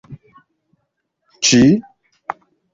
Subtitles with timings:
[1.49, 1.63] ĉi